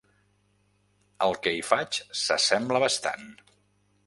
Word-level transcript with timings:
El 1.25 1.37
que 1.43 1.53
hi 1.57 1.61
faig 1.69 2.01
s'assembla 2.23 2.83
bastant. 2.87 3.31